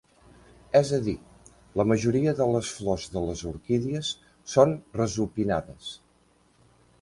[0.77, 1.13] És a dir,
[1.81, 4.11] la majoria de les flors de les orquídies
[4.55, 5.93] són resupinades.